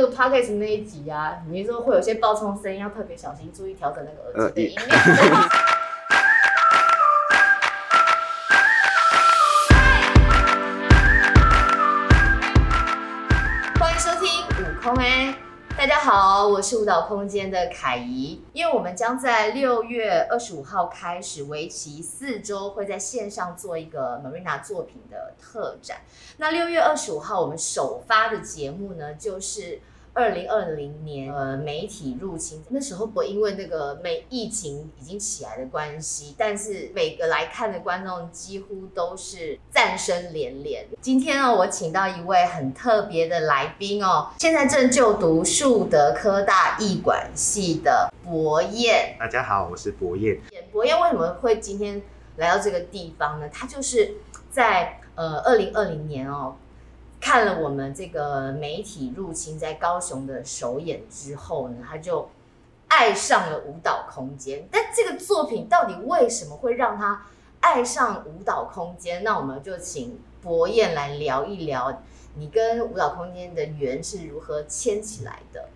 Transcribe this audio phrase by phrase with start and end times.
[0.00, 4.96] 那个 podcast 那一集啊，你说会有些爆冲声音，要特别小心，注意调整那个耳机的音量。
[5.02, 5.48] 呃
[13.80, 15.47] 欢迎收听悟空哎。
[15.78, 18.42] 大家好，我是舞蹈空间的凯怡。
[18.52, 25.98] 因为我们将在六月二十五号开始，为期四周，会在线上做一个 Marina 作品的特展。
[26.38, 29.80] 那六月二十五号，我们首发的节目呢，就是。
[30.18, 40.84] 二零二零年，呃，媒体入侵那时候，不因为那个美疫情已经起来的关系，但是每个来看的观众几乎都是赞声连连。
[41.00, 49.14] 今天呢，我请到一位很特别的来宾哦，现在正就读树德科大艺管系的博彦。
[49.20, 50.36] 大家好，我是博彦。
[50.72, 52.02] 博彦为什么会今天
[52.38, 53.48] 来到这个地方呢？
[53.52, 54.16] 他就是
[54.50, 56.56] 在呃二零二零年哦。
[57.20, 62.28] 看了我们这个媒体入侵在高雄的首演之后呢，他就
[62.88, 64.66] 爱上了舞蹈空间。
[64.70, 67.26] 但这个作品到底为什么会让他
[67.60, 69.22] 爱上舞蹈空间？
[69.24, 72.02] 那我们就请博彦来聊一聊，
[72.36, 75.68] 你跟舞蹈空间的缘是如何牵起来的。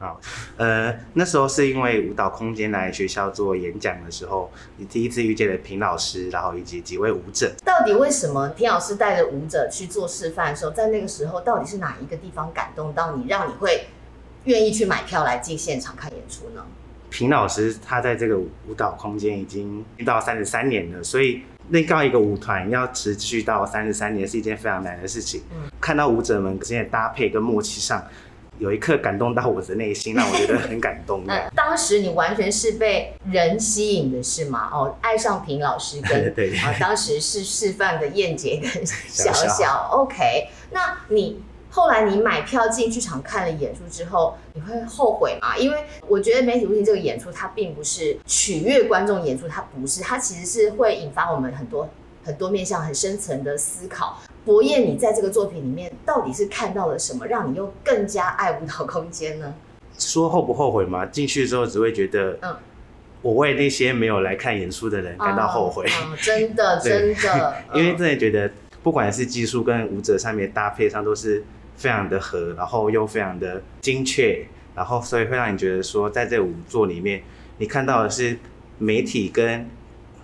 [0.00, 0.20] 好，
[0.56, 7.52] 呃，那时候是因为舞蹈空间来学校做演讲的时候，你第一次遇见了平老师，然后以及几位舞者。
[7.64, 13.88] 到底为什么平老师带着舞者去做示范的时候，在那个时候到底是哪一个地方感动到你，让你会
[14.44, 16.64] 愿意去买票来进现场看演出呢？
[17.10, 25.42] 平老师他在这个舞蹈空间已经到三十三年了，所以那告一个舞团要持续到三十三年是一件非常难的事情。
[25.50, 28.00] 嗯，看到舞者们之间的搭配跟默契上。
[28.58, 31.24] 有一刻感动到我的内心， 让我觉得很感动。
[31.26, 34.68] 那当时你完全是被人吸引的是吗？
[34.72, 39.32] 哦，爱上平老师跟 对对啊，当时是示范的燕姐跟小小。
[39.32, 45.56] 小小 OK，那你后来你买票进剧场看了演出之后，你会后悔吗？
[45.56, 51.88] 因为我觉得媒体入侵这个演出，它并不是取悦观众演出，它不是，它其实是会引发我们很多
[52.28, 54.20] 很多面向很深层的思考。
[54.44, 59.54] 博彦，你在这个作品里面到底是看到了什么，让你又更加爱舞蹈空间呢？
[59.98, 61.06] 说后不后悔吗？
[61.06, 62.54] 进去之后只会觉得，嗯，
[63.22, 65.86] 我为那些没有来看演出的人感到后悔。
[65.86, 68.50] 嗯嗯、真的， 真的， 因为真的觉得，
[68.82, 71.42] 不管是技术跟舞者上面搭配上都是
[71.76, 77.22] 非常的合，然后又非常的精确，然后所以会让你觉得说，在这五座里面，
[77.56, 78.38] 你看到的是
[78.78, 79.68] 媒体跟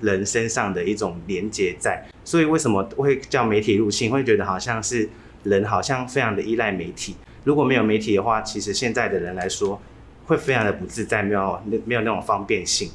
[0.01, 2.05] 人身上的一种连接在。
[2.25, 4.11] 所以为什么会叫媒体入侵？
[4.11, 5.09] 会觉得好像是
[5.43, 7.17] 人好像非常的依赖媒体。
[7.45, 9.81] 如果没有媒体的话，其实现在的人来说
[10.27, 12.91] 会非常的不自在，没有没有那种方便性。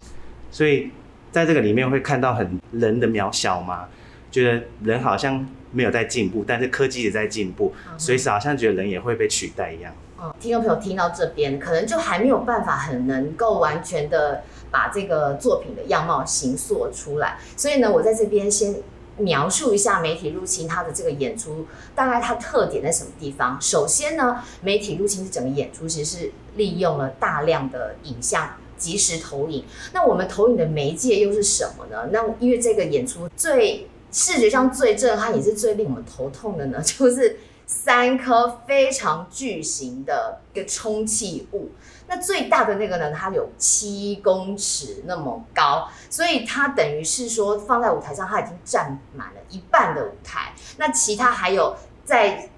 [0.49, 0.89] 所以
[1.31, 3.87] 在这个里面会看到很人的渺小嘛，
[4.31, 9.93] 觉得人好像没有在进步，但是科技也在进步，随时好像觉得人也会被取代一样。
[10.39, 17.37] 听众朋友听到这边，可能就还没有办法很能够完全的把这个作品的样貌形塑出来。
[17.57, 18.75] 所以呢，我在这边先。
[19.19, 23.59] 描述一下媒体入侵它的这个演出，大概它特点在什么地方？
[23.59, 29.65] 首先呢，媒体入侵是整个演出其实是利用了大量的影像即时投影。
[29.91, 32.07] 那我们投影的媒介又是什么呢？
[32.13, 37.39] 那因为这个演出最视觉上最震撼，也是最令我们头痛的呢， 就是
[37.71, 41.69] 三颗非常巨型的一个充气物。
[42.07, 50.51] 那最大的那个呢，它有七公尺那么高，所以它等于是说放在舞台上，它已经占满了一半的舞台。
[50.77, 52.49] 那其他还有在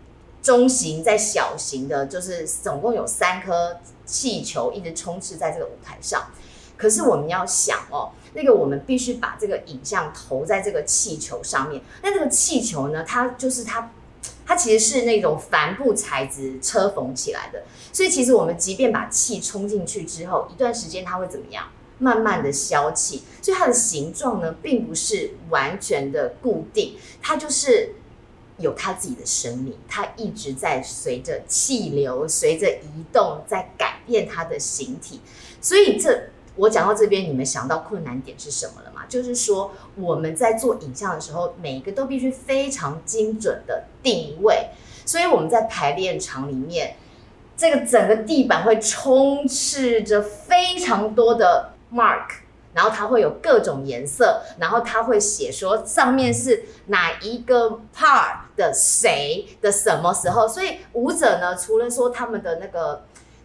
[0.42, 6.24] 中型、在小型的，就是总共有三颗气球一直充斥在这个舞台上。
[6.78, 11.82] 可是我们要想哦，那个我们必须把这个影像投在这个气球上面。
[12.02, 13.92] 那这个气球呢，它就是它。
[14.52, 17.64] 它其实是那种帆布材质车缝起来的，
[17.94, 21.70] 所以其实我们即便把气冲进去之后，一段时间它会怎么样？
[22.00, 27.96] 慢慢的消气，所以它的形状呢，并不是完全的固定，它就是
[28.58, 35.22] 有它自己的生命，它一直在随着气流、随着移动在改变它的形体，
[35.62, 36.24] 所以这。
[36.62, 39.02] 我讲到这边，你们想到困难点是什么了吗？
[39.10, 44.70] 就是说我们在做影像的时候，每一个都必须非常精准的定位，
[45.04, 46.98] 所以我们在排练场里面，
[47.58, 52.28] 这个整个地板会充斥着非常多的 mark，
[52.76, 63.02] 然后它会有各种颜色，然后它会写说上面是哪一个 part 的谁的什么时候，所以舞者呢，除了说他们的那个。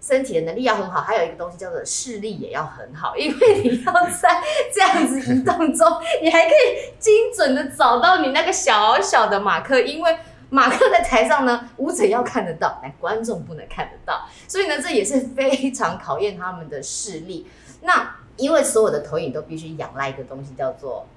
[0.06, 4.40] 身体的能力要很好，还有一个东西叫做视力也要很好，因为你要在
[4.72, 5.84] 这样子移动中，
[6.22, 10.16] 你还可以精准的找到你那个小小的马克，因为
[10.48, 17.48] 马克在台上呢，舞者要看得到，但观众不能看得到，所以呢，这也是非常考验他们的视力。
[17.82, 21.08] 那因为所有的投影都必须仰赖一个东西，叫做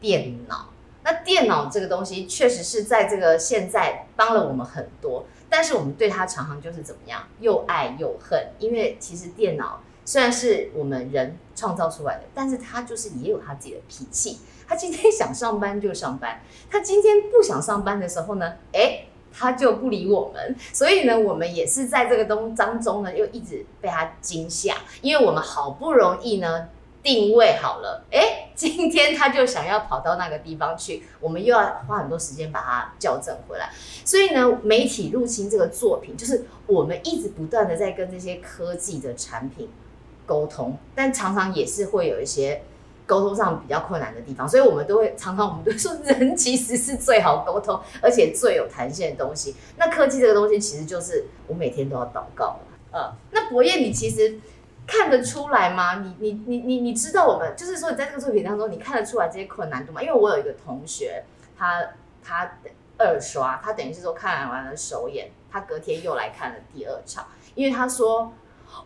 [0.00, 0.70] 电脑。
[1.04, 8.42] 那电脑这个东西确实是在这个现在帮了我们很多，但是我们对它常常就是怎么样，又爱又恨。
[8.58, 14.38] 因为其实电脑虽然是我们人创造出来的，但是它就是也有它自己的脾气。
[14.66, 16.40] 他今天想上班就上班，
[16.70, 20.56] 他今天不想上班的时候呢，诶，他就不理我们。
[20.72, 26.68] 所以呢，我们也是在这个东当中呢，又一直被他惊吓，因为我们好不容易呢。
[27.02, 33.70] 定位好了，哎， 今天他就想要跑到那个地方去，我们又要花很多时间把它校正回来。
[34.04, 39.68] 所以呢，媒体入侵这个作品，就是我们一直不断的在跟这些科技的产品
[40.24, 42.62] 沟通，但常常也是会有一些
[43.04, 44.48] 沟通上比较困难的地方。
[44.48, 49.56] 所以我们都会常常我们都说，人其实是最好沟通，而且最有弹性的东西。
[49.76, 52.60] 那科技这个东西，其实就是我每天都要祷告。
[52.92, 54.38] 呃，那博彦，你其实。
[54.86, 56.00] 看得出来吗？
[56.00, 60.02] 你你你你你知道我们就是说你在这个作品当中，你看得出来这些困难度吗？
[60.02, 61.24] 因为我有一个同学，
[61.56, 61.82] 他
[62.22, 62.58] 他
[62.98, 68.32] 二刷，他等于是说看完了首演，他隔天又来看了第二场，因为他说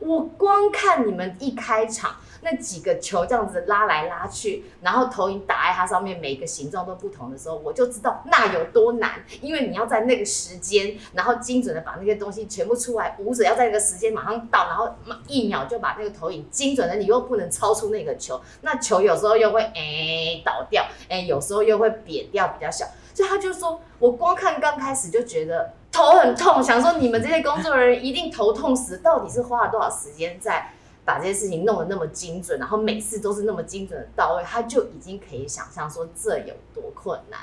[0.01, 2.17] 我光看你们一开场。
[2.43, 9.11] 那几个球这样子拉来拉去，然后投影打在它上面，每个形状都不同的时候，我就知道那有多难。
[9.41, 14.89] 因为你要在那个时间，然后精准的把那些东西全部出来，舞者要在那个时间马上到，然后
[15.27, 22.87] 一秒就把那个投影精准的，你又不能超出那个球，那球有时候又会哎、倒掉，哎、有时候又会扁掉，比较小。
[23.17, 30.71] 所以他就说，我光看刚开始就觉得头很痛，想说你们这些工作人员一定头痛死，到底是花了多少时间在。
[31.07, 37.43] 把这些事情弄得那么精准，然后每次都是那么精准的到位，他就已经可以想象说这有多困难。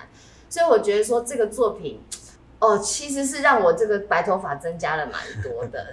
[0.49, 2.01] 所以我觉得说这个作品，
[2.59, 5.87] 哦，其实是让我这个白头发增加了蛮多的。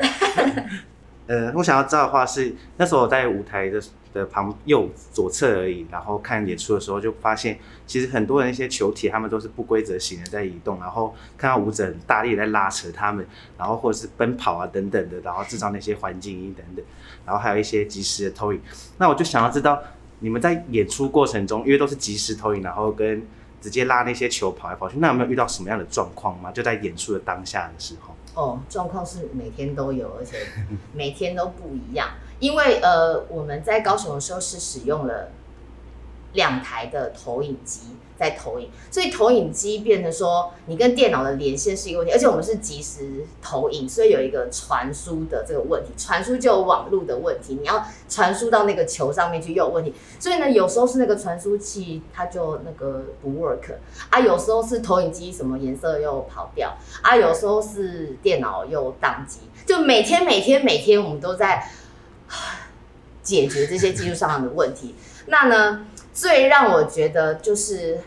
[1.29, 3.81] 呃，我想要知道的话是那时候我在舞台的
[4.13, 13.25] 的旁右左侧而已，然后看演出的时候就发现，其实很多的那些球体他们都是不规则型的在移动，然后看到舞者很大力在拉扯他们，
[13.57, 16.85] 然后或者是奔跑啊等等的，然后制造那些环境音等等，
[17.25, 18.61] 然后还有一些即时的投影。
[18.99, 19.81] 那我就想要知道
[20.19, 23.23] 你们在演出过程中，因为都是即时投影，然后跟
[23.61, 26.51] 直接拉那些球跑来跑去，那有没有遇到什么样的状况吗？
[26.51, 28.15] 就在演出的当下的时候。
[28.35, 30.39] 哦，状况是每天都有，而且
[30.95, 32.09] 每天都不一样。
[32.39, 35.31] 因为呃，我们在高雄的时候是使用了
[36.33, 37.81] 两台的投影机
[38.17, 53.73] 在投影，所以投影机变成说你跟电脑的连线是一个问题，而且我们是即时投影，所以有一个传输的这个问题，传输就有网路的问题，你要传输到那个球上面去又有问题，所以呢，有时候是那个传输器它就那个不 work
[54.11, 61.67] 啊，有时候是投影机什么颜色又跑掉啊，有时候是电脑又宕机，就每天每天每天我们都在
[63.23, 64.95] 解决这些技术上的问题，
[65.27, 65.87] 那呢？
[66.21, 67.99] 最让我觉得就是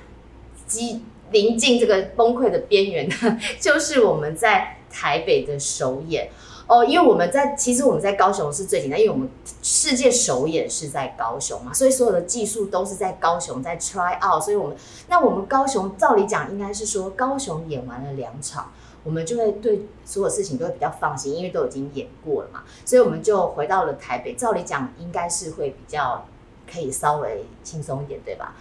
[0.75, 3.15] 临临近这个崩溃的边缘的，
[3.60, 6.30] 就是我们在台北的首演
[6.68, 9.27] 哦，因为我们在其实我们在高雄是最紧张，因为我们
[9.63, 14.77] 世界首演是在高雄嘛，所以所有的技术都是在高雄在 try out，所以我们
[15.07, 18.71] 那我们高雄照理讲应该是说高雄演完了两场，
[19.04, 26.23] 我们就会对所有事情都会比较放心，因为都已经演过了嘛，所以我们就回到了台北，照理讲应该是会比较。
[26.71, 28.55] 可以稍微轻松一点，对吧？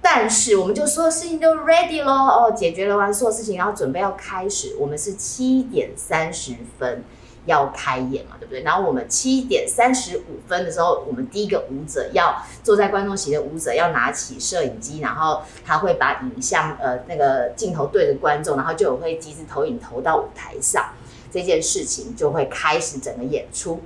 [0.00, 4.76] 但是我们就所有事情都 ready 咯，哦，解决了完所有事情，然后准备要开始。
[4.78, 7.02] 我们是七点三十分
[7.46, 8.62] 要开演嘛，对不对？
[8.62, 20.90] 然后我们七点三十五分的时候，我们第一个舞者要坐在观众席的舞者要拿起摄影机，然后他会把影像呃那个镜头对着观众，然后就有会及时投影投到舞台上，
[21.30, 23.82] 这件事情就会开始整个演出。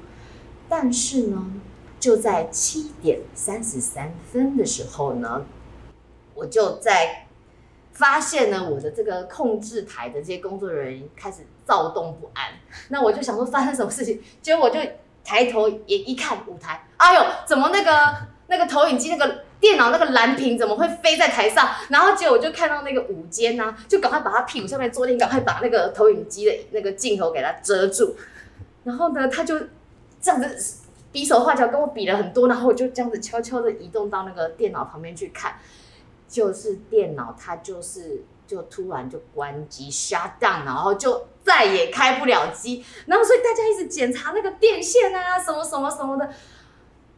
[0.68, 1.46] 但是呢？
[2.02, 5.46] 就在七点三十三分的时候呢，
[6.34, 7.28] 我就在
[7.92, 12.54] 发现呢，我的这个控制台的这些工作人员开始躁动不安。
[12.88, 14.80] 那我就想说发生什么事情，结果我就
[15.22, 18.16] 抬头也一看舞台，哎呦，怎么那个
[18.48, 21.68] 那个投影机那个电脑那个蓝屏怎么会飞在台上？
[21.88, 28.16] 然后结果我就看到那个舞监呢，就赶快把他屁股上面坐垫，赶快把那个投影机的那个镜头给他遮住。
[28.82, 29.56] 然后呢，他就
[30.20, 30.81] 这样子。
[31.12, 35.56] 比手画脚跟我比了很多，然后我就这样子悄悄的移动到那个电脑旁边去看，
[36.26, 46.30] 就是电脑它就是就突然就关机 shut down，然后就再也开不了机，然后所以大家一直检查那个电线啊什么什么什么的，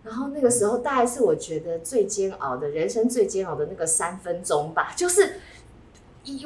[0.02, 5.40] 然后那个时候大概是我觉得最煎熬的人生最煎熬的那个三分钟吧，就是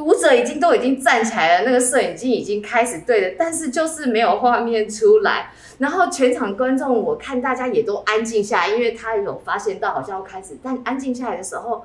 [0.01, 5.51] 舞者已经都已经站起来了，那个摄影机已经开始对着，但是就是没有画面出来。
[5.79, 11.85] 然后全场观众，我看大家也都安静下来，因为他有发现到好像要开始，但安静下来的时候。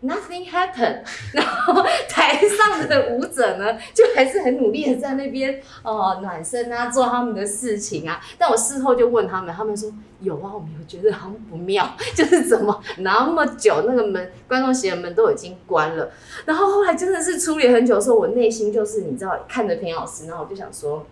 [0.00, 1.02] Nothing happened，
[1.32, 8.20] 然后台上的舞者呢，就还是很努力的在那边哦、呃、暖身啊，做他们的事情啊。
[8.38, 16.08] 但我事后就问他们，他们说有啊，我们有觉得好像不妙， 就是怎么那么久那个门观众席的门都已经关了。
[16.44, 21.04] 然后后来真的是处理很久的时候，我内心就是你知道看着平老师，然后我就想说。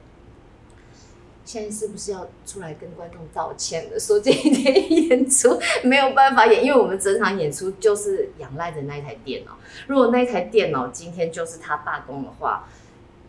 [1.47, 3.99] 现在是不是要出来跟观众道歉了？
[3.99, 9.57] 说这一天演出 没有办法演，因为我们整场演出就是仰赖着那一台电脑。
[9.87, 12.69] 如果那台电脑今天就是他罢工的话，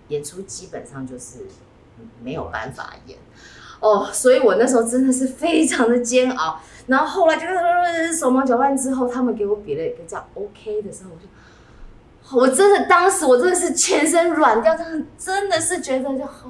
[0.08, 1.46] 演出基本上就是
[2.24, 3.20] 没有办法演。
[3.80, 6.60] 哦，所以我那时候真的是非常的煎熬。
[6.88, 16.50] 然后后来就是手忙脚乱之后，他们给我比了一个叫 OK 的时候，我就我真的当时我真的是全身软掉，真的真的是觉得就好。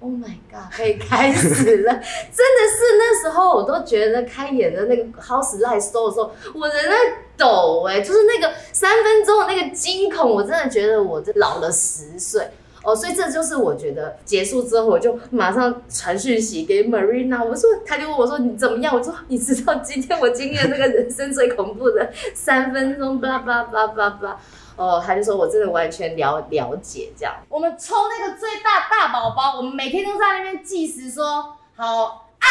[0.00, 0.68] Oh my god！
[0.74, 1.92] 可以开始了，
[2.32, 6.96] 真的是那时候我都觉得开演的那个 House Light Show 的时候，我人在
[7.36, 12.48] 抖哎、就是那个三分钟那个惊恐，我真的觉得我这老了十岁
[12.82, 18.96] 哦，所以这就是我觉得结束之后，我就马上传讯息给 Marina，我说，他就问我说你怎么样？
[18.96, 24.40] 我说你知道今天我经历了那个人生最恐怖的三分钟，巴拉巴拉巴拉巴拉。
[24.80, 27.34] 哦，他就说我真的完全了了解这样。
[27.50, 32.50] 我们抽那个最大大宝宝，我们每天都在那边计时说，好按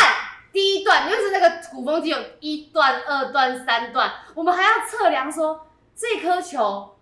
[0.54, 6.96] 第一段，就是那个鼓风机有一段、二段、三段，我们还要测量说这颗球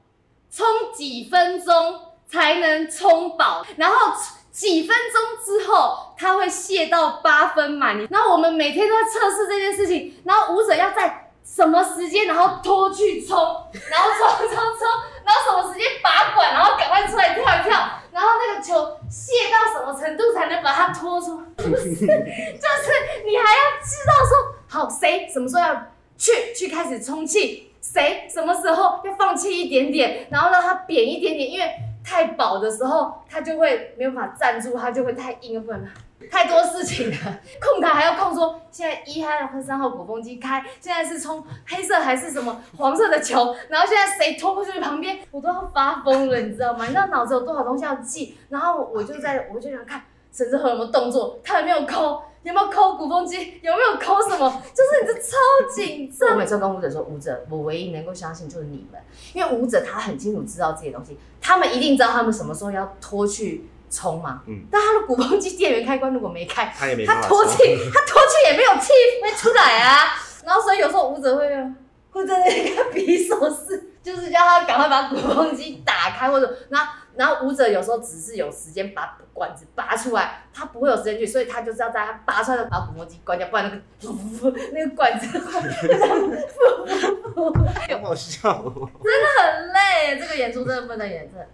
[0.49, 4.13] 充几分钟才能充饱，然后
[4.49, 7.97] 几分钟之后它会泄到八分满。
[8.09, 11.25] 然后我们每天都在测试这件事情，然后舞者要在。
[11.55, 13.37] 什么时间，然后拖去冲，
[13.89, 14.87] 然后冲冲冲，
[15.25, 21.37] 然后什么时间拔管，然后赶快出来跳一跳，然后那个球泄到什么程度才能把它拖出？
[21.55, 22.05] 不是，就是
[23.25, 25.81] 你还要知道说，好，谁什么时候要
[26.17, 31.71] 去去开始充气，谁什么时候要放弃一点点，然后让它扁一点点，因为
[32.03, 35.89] 太饱的时候它就会没有办法站住，它就会太硬了，不能。
[36.31, 46.85] 太多事情了，控台还要控说，现在一号和三号鼓风机开，现在是冲黑色还是什么黄色的球，然后现在谁拖过去旁边，我都要发疯了，你知道吗？
[46.85, 55.37] 你知道脑子有多少东西要记，然后我就在，我就想看沈志和有没有动作，他有没有抠，有没有抠鼓风机，有没有抠什么，就是你这超
[55.71, 56.31] 紧张。
[56.31, 58.99] 我每次跟舞者说，舞者，我唯一能够相信就是你们，
[59.33, 63.69] 因为舞者他很清楚知道这些东西，他们一定知道他们什么时候要拖去。
[63.89, 67.57] 冲嘛，嗯，但他的鼓风机电源开关如果没开，他也没，他拖气，
[67.93, 68.91] 他脱气也没有气
[69.21, 70.15] 没出来啊。
[70.45, 71.49] 然后所以有时候舞者会
[72.11, 85.39] 会在那个比手势，就是叫他赶快把鼓风机打开，或者然后然后舞者有时候只是有时间把管子拔出来，他不会有时间去，所以他就是要在他拔出来的把鼓风机关掉，不然那个噗噗那个管子会
[87.73, 91.47] 太好笑了，真的很累，这个演出真的不能演，真的。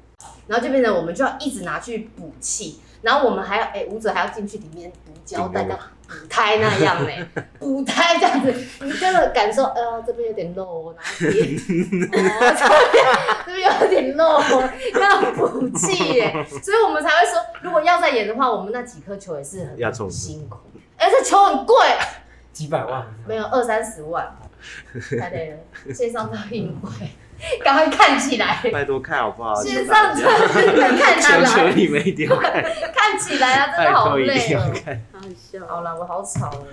[0.47, 7.27] 然后就变成我们就要一直拿去补气，然后我们还要哎舞者还要进去里面补胶带，像补胎那样呢，
[7.59, 11.55] 补胎这样子，你真的感受，呃这边有点漏，哪里？
[12.11, 13.05] 哦这边
[13.45, 14.41] 这边有点漏，
[14.99, 20.57] 要补气耶，所以我们才会说，如果要再演的话，我们那几颗球也是很辛苦，
[20.97, 21.75] 哎这球很贵，
[22.51, 24.37] 几百万，没有二三十万，
[25.19, 26.49] 太累了，线上都很
[26.81, 26.91] 贵。
[27.63, 29.55] 赶快看起来，拜托看好不好？
[29.55, 34.61] 线上真的看起来，求求你们一定要看，看起来啊，真的好累哦。
[35.11, 35.67] 好笑。
[35.67, 36.67] 好了，我好吵哦。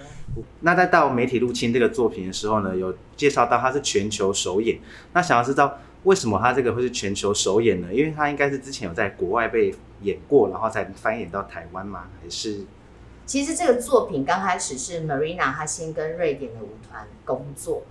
[0.61, 4.79] 那在到媒体入侵这个作品的时候呢，有介绍到它是全球首演。
[5.12, 7.89] 那想要知道为什么它这个会是全球首演呢？
[7.93, 12.05] 因为它应该是之前有在国外被演过，然后才翻演到台湾吗？
[12.23, 12.65] 还是？
[13.27, 17.83] 其实这个作品刚开始是 Marina 她先跟瑞典的舞团工作。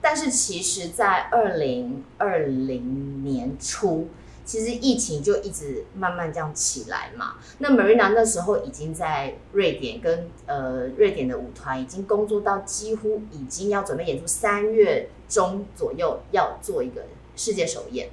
[0.00, 4.08] 但是其实，在二零二零年初，
[4.44, 7.34] 其实疫情就一直慢慢这样起来嘛。
[7.58, 17.02] 那 Marina 那时候已经在瑞典跟呃瑞典的舞团已经工作到几乎已经要准备演出三月中左右要做一个
[17.34, 18.08] 世界首演，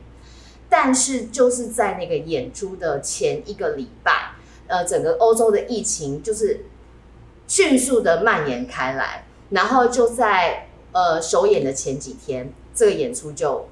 [0.67, 4.31] 但是就是在那个演出的前一个礼拜，
[4.65, 6.65] 呃，整个欧洲的疫情就是
[7.47, 10.64] 迅速的蔓延开来，然后就在。
[10.95, 13.65] 呃，首演的前几天，这个演出就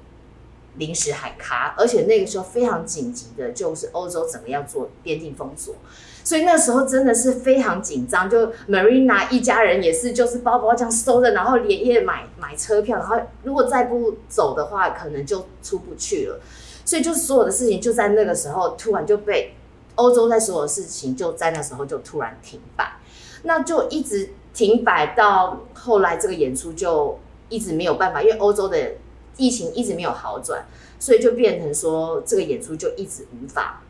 [0.76, 5.74] 临时喊卡，而且那个时候非常紧急的，就是欧洲整个要做边境封锁，
[6.22, 8.28] 所以那时候真的是非常紧张。
[8.28, 16.38] 就 Marina 一家人也是，就是包包这样收着，然后连夜买买车票，然后如果再不走的话，可能就出不去了。
[16.84, 19.54] 所以就所有的事情就在那个时候突然就被
[19.94, 22.98] 欧洲在所有事情就在那时候就突然停摆，
[23.44, 27.18] 那就一直停摆到后来这个演出就
[27.50, 28.92] 一直没有办法，因为欧洲的
[29.36, 30.64] 疫情一直没有好转，
[30.98, 33.82] 所以就变成说这个演出就一直无法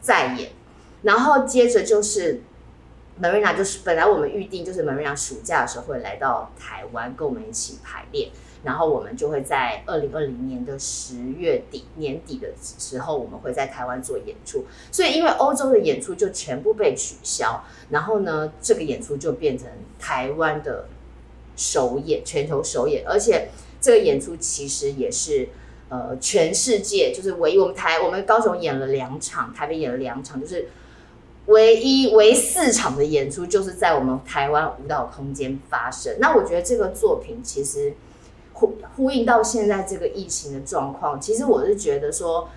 [0.00, 0.50] 再演，
[1.02, 2.40] 然后接着就是
[3.22, 8.30] Marina 就是本来我们预定就是 Marina 暑假的时候会来到台湾跟我们一起排练。
[8.66, 14.64] 然后我们就会在二零二零年的十月底年底的时候，我们会在台湾做演出。
[14.90, 19.68] 所以因为欧洲的演出就全部被取消，然后呢，这个演出就变成
[20.00, 20.88] 台湾的
[21.54, 23.04] 首演，全球首演。
[23.06, 25.48] 而且这个演出其实也是
[25.88, 30.68] 呃全世界就是唯一我们台我们高雄演了两场，台北演了两场，就是
[31.46, 36.16] 唯一唯四场的演出就是在我们台湾舞蹈空间发生。
[36.18, 37.94] 那我觉得这个作品其实。
[38.56, 42.48] 呼呼应到现在这个疫情的状况，其实我是觉得说，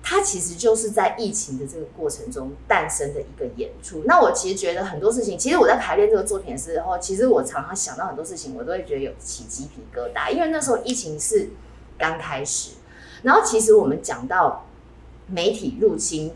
[0.00, 4.02] 它其实就是在疫情的这个过程中诞生的一个演出。
[4.04, 11.50] 那我其实觉得很多事情，其实我在排练这个作品的时候，其实我常常想到很多事情，我都会觉得有起鸡皮疙瘩，因为那时候疫情是
[11.98, 12.74] 刚开始。
[13.22, 14.66] 然后其实我们讲到
[15.26, 16.32] 媒体入侵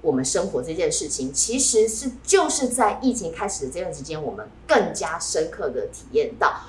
[0.00, 6.60] 我们生活这件事情，其实是就是在疫情开始的这段时间，我们更加深刻的体验到。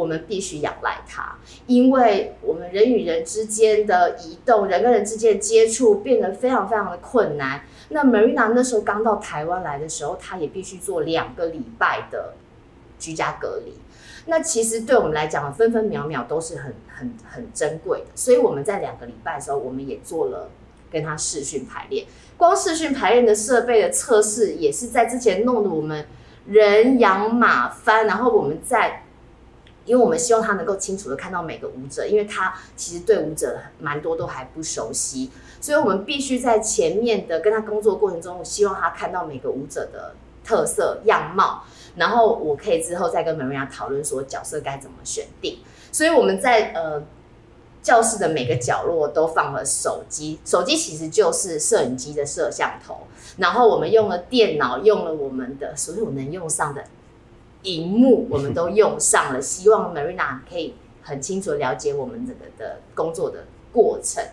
[0.00, 7.60] 我们必须仰赖它，因为我们人与人之间的移动，人跟人之间的接触变得非常非常的困难。
[7.90, 12.32] 那 Marina 那时候刚到台湾来的时候，她也必须做两个礼拜的
[12.98, 13.74] 居家隔离。
[14.24, 18.06] 那其实对我们来讲，分分秒秒都是很很很珍贵的。
[18.14, 20.48] 所以我们在两个礼拜的时候，我们也做了
[20.90, 22.06] 跟她视讯排练。
[22.38, 26.06] 光视讯排练的设备的测试，也是在之前弄得我们
[26.46, 29.04] 人仰马翻，然后我们在。
[29.86, 41.64] 因为我们希望他能够清楚的看到每个舞者，因为他其实对舞者蛮多都还不熟悉，所以我们必须在前面的跟他工作过程中，希望他看到每个舞者的特色样貌，
[41.96, 45.58] 然后我可以之后再跟 Maria 讨论说角色该怎么选定。
[45.90, 47.02] 所以我们在呃
[47.82, 56.84] 教室的每个角落都放了手机，手机其实就是摄影机的摄像头，然后我们用了电脑，用了我们的所有能用上的。
[57.62, 64.24] 荧幕我们都用上了，希望 Marina 可以很清楚了解我们整个的工作的过程，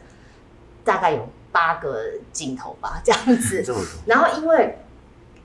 [0.85, 3.65] 大概有八个镜头吧，这样子。
[4.07, 4.77] 然后因为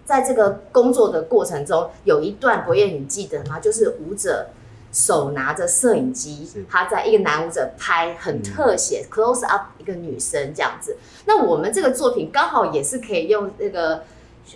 [0.05, 3.59] 在这个工作的过程中，有一段博彦你记得吗？
[3.59, 4.51] 就是舞者
[4.93, 10.97] 手拿着摄影机，他在一个男舞者拍很特写 close up 一个女生这样子。
[11.25, 14.05] 那我们这个作品刚好也是可以用那个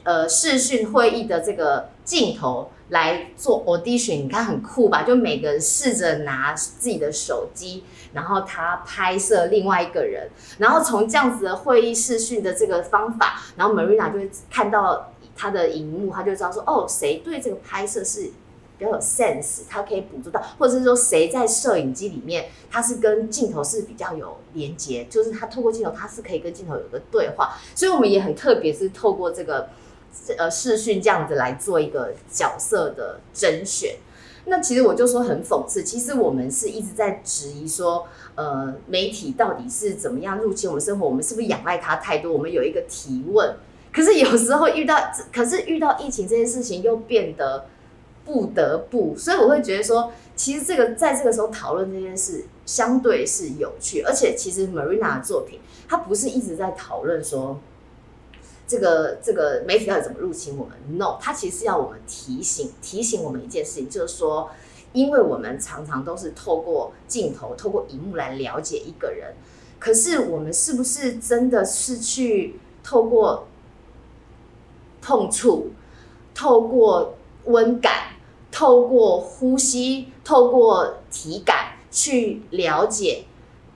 [0.04, 2.70] 呃视讯会议的这个镜头。
[2.90, 5.02] 来做 audition，你看很酷吧？
[5.02, 18.30] 就每个人试着拿自己的手机，然后他拍摄另外一个人，然后从这样子的会议视讯的这个方法，然后 Marina 就会看到他的荧幕，他就知道说，哦，谁对这个拍摄是
[18.78, 29.68] 比较有 sense，他可以捕捉到，或者是说谁在摄影机里面，他是跟镜头是比较有连接，就是他透过镜头，他是可以跟镜头有个对话，所以我们也很特别，是透过这个。
[30.36, 33.96] 呃，视讯这样子来做一个角色的甄选，
[34.46, 42.32] 那其实我就说很讽刺，其实我们是一直在质疑说，呃，媒体到底是怎么样入侵我们生活，我们是不是仰赖它太多？
[42.32, 43.56] 我们有一个提问，
[43.92, 44.98] 可是有时候遇到，
[45.32, 47.66] 可是遇到疫情这件事情又变得
[48.24, 57.60] 不得不，所以我会觉得说，其实这个在这个时候讨论这件事，相对是有趣，而且其实 Marina 的作品，它不是一直在讨论说。
[58.66, 64.50] 这个这个媒体到底怎么入侵我们？No，它其实要我们提醒提醒我们一件事情，就是说，
[64.92, 69.34] 因为我们常常都是透过镜头、透过荧幕来了解一个人，
[69.78, 73.46] 可是我们是不是真的是去透过
[75.00, 75.70] 碰触、
[76.34, 78.14] 透过温感、
[78.50, 83.26] 透过呼吸、透过体感去了解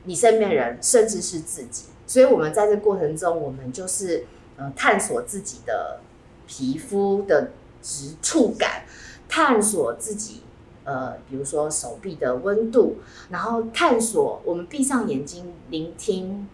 [0.03, 1.85] 你身边人，甚至是自己？
[2.09, 4.27] 所以，我们在这过程中，我们就是。
[4.61, 6.01] 呃探索自己的
[6.47, 7.51] 皮肤的
[7.83, 8.85] 直触感，
[9.27, 10.43] 探索自己，
[10.85, 12.99] 呃，比如说手臂的温度，
[13.31, 16.47] 然后探索我们闭上眼睛聆听，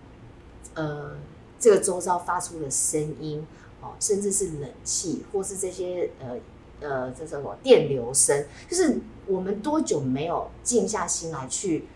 [0.75, 1.17] 呃，
[1.59, 3.45] 这个周遭发出的声音，
[3.81, 6.39] 哦，甚至是冷气，或是这些呃
[6.79, 11.87] 呃，这什么电流声，就是我们多久没有静下心来去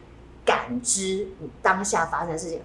[0.45, 1.29] 感知
[1.63, 2.61] 当下发生的事情？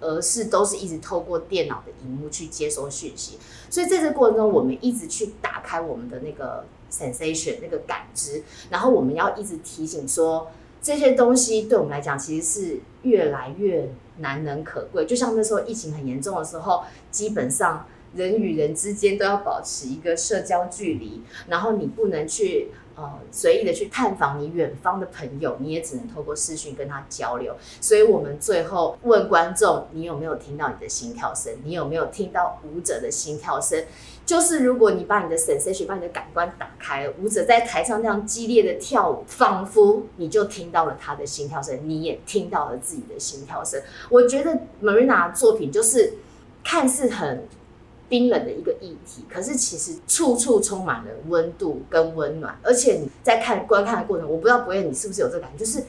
[0.00, 15.04] 而是都是一直透过电脑的荧幕去接收讯息，所以在这过程中，我们一直去打开我们的那个 sensation 那个感知，然后我们要一直提醒说，这些东西对我们来讲，其实是越来越难能可贵。
[15.04, 22.68] 就像那时候疫情很严重的时候，基本上人与人之间都要保持一个社交距离，然后你不能去。
[23.00, 27.54] 呃，随意的去探访你远方的朋友，你也只能透过视讯跟他交流。
[27.80, 31.52] 所以，我们最后问观众：你有没有听到你的心跳声？
[31.62, 33.84] 你有没有听到舞者的心跳声？
[34.26, 43.80] 就是如果你把你的 senses 把你的感官打开，舞者在台上那样激烈的跳舞，仿佛你就听到了他的心跳声，你也听到了自己的心跳声。
[44.10, 46.14] 我觉得 Marina 的作品就是
[46.64, 47.46] 看似很。
[48.08, 55.84] 冰冷的一个议题，可是其实处处充满了温度跟温暖，而且你在看观看的过程，我不知道博彦你是不是有这感觉，就是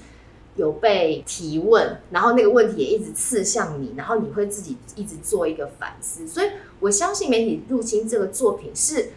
[0.55, 6.47] 有被提问，然后那个问题也一直刺向你，然后你会自己一直做一个反思，所以
[6.79, 9.09] 我相信媒体入侵这个作品是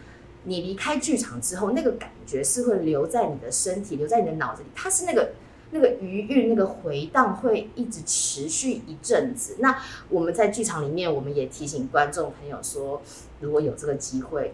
[0.43, 5.33] 你离开剧场之后，那个感觉是会留在你的身体，留在你的脑子里，它是那个。
[5.73, 9.55] 那个余韵，那个回荡会一直持续一阵子。
[9.57, 9.75] 那
[10.07, 13.01] 我们在剧场里面，我们也提醒观众朋友说，
[13.39, 14.53] 如果有这个机会，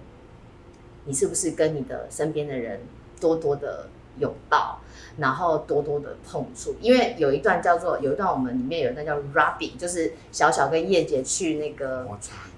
[1.03, 2.79] 你是不是跟你的身边的人
[3.19, 4.79] 多多的拥抱，
[5.17, 6.75] 然后多多的碰触？
[6.79, 12.07] 因为有一段叫做，有一段我们里面有一段叫 rubbing，就是小小跟叶姐去那个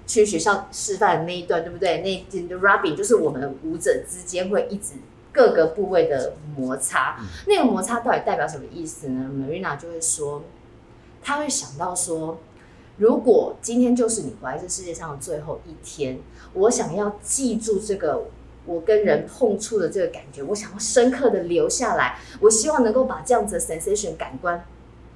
[0.05, 2.01] 去学校示范的那一段，对不对？
[2.01, 4.93] 那 rubbing 就是我们舞者之间会一直。
[5.33, 7.17] 各个部位的摩擦，
[7.47, 10.43] 那个摩擦到底代表什么意思呢？Marina 就会说，
[11.23, 12.37] 他会想到说，
[12.97, 16.19] 如果今天就是你活在这世界上的最后一天，
[16.53, 18.25] 我想要记住这个
[18.65, 24.65] 我跟人碰触的这个感觉，我想要深刻的留下来，我希望能够把这样子的 sensation 感官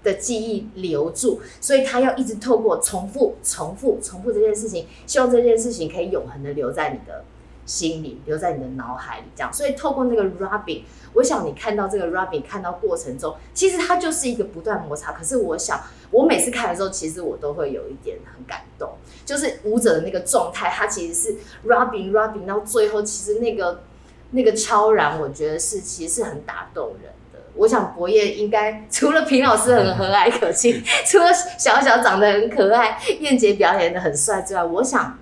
[0.02, 7.26] 的记忆留住，所以他要一直透过重复、重复、重复这件事情，希望这件事情可以永恒的留在你的。
[7.66, 9.52] 心里留在你的脑海里，这样。
[9.52, 15.12] 所以透过那个 rubbing，我想你看到这个 rubbing，看到过程中，其实它就是一个不断摩擦。
[15.12, 18.92] 可是我想，我每次看的时候，其实我都会有一点很感动，
[19.26, 23.82] 就是舞者的那个状态，它其实是 rubbing rubbing 到最后，其实那个
[24.32, 27.40] 那个超然，我觉得是其实是很打动人的。
[27.56, 35.18] 我想博彦应该除了平老师很和蔼可亲， 除了小小长得很可爱，燕姐表演得很帅之外，我想。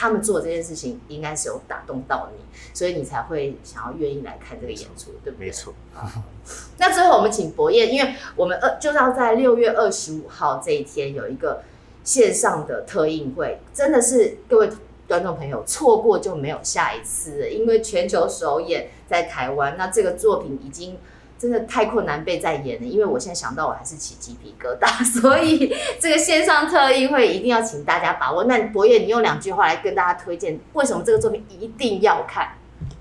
[0.00, 5.46] 他们做这件事情应该是有打动到你，所以你才会想要愿意来看这个演出，对不对？
[5.46, 5.74] 没错。
[6.78, 11.64] 那最后我们请博彦，因为我们二就是要在六月二十五号这一天有一个
[12.04, 14.70] 线上的特映会，真的是各位
[15.08, 20.96] 观众朋友错过就没有下一次了，因为全球首演在台湾，那这个作品已经。
[21.38, 28.44] 真的太困难被再演了，因为我现在想到我还是起鸡皮疙瘩， 所以这个线上特映会一定要请大家把握。
[28.44, 32.48] 那博彦，你用两句话来跟大家推荐，为什么这个作品一定要看？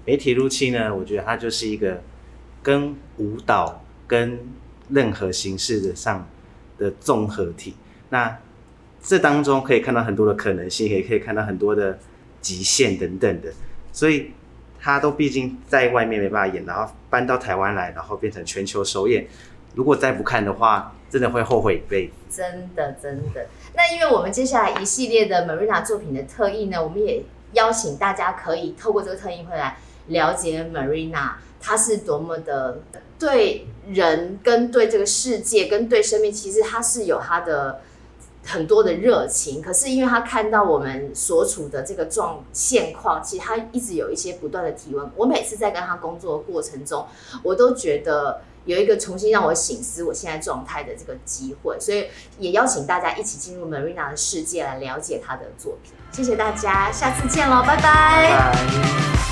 [0.06, 0.96] 媒体入侵呢？
[0.96, 2.02] 我觉得它就是一个
[2.62, 4.40] 跟舞蹈跟
[4.90, 6.28] 任何形式的上
[6.78, 7.76] 的综合体。
[8.10, 8.38] 那
[9.02, 11.98] 这当中可以看到很多的可能性，也可以看到很多的
[12.40, 13.52] 极限等等的，
[13.92, 14.32] 所以。
[14.88, 19.28] 他都毕竟在外面没办法演，然后搬到台湾来，然后变成全球首演。
[19.76, 22.14] 如果再不看的话，真的会后悔一辈子。
[22.30, 23.48] 真的，真的。
[23.76, 27.22] 那因为我们接下来一系列的 Marina 作品的特映呢，我们也
[27.52, 32.80] 邀请大家可以透过这个特映会来了解 Marina，她是多么的
[33.20, 37.82] 对人跟对这个世界跟对生命，其实她是有她的。
[38.48, 45.12] 很多的热情，可是因为他看到我们所处的这个状现况，其实他一直有一些不断的提问。
[45.18, 47.06] 我每次在跟他工作的过程中，
[47.44, 52.08] 我都觉得有一个重新让我醒思我现在状态的这个机会，所以
[52.40, 55.92] 也邀请大家一起进入 Marina 的世界来了解他的作品。
[56.14, 59.27] 谢谢大家，下次见喽，拜拜。